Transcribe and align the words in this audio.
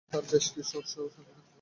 এখানে 0.03 0.13
তার 0.13 0.31
বেশ 0.31 0.45
কিছু 0.55 0.73
অশ্ব 0.77 0.95
ও 0.97 1.07
সৈন্য 1.07 1.27
নিহত 1.27 1.37
হয়। 1.37 1.49